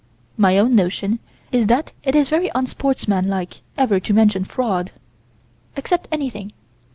[0.35, 1.19] My own notion
[1.51, 4.91] is that it is very unsportsmanlike ever to mention fraud.
[5.77, 6.53] Accept anything.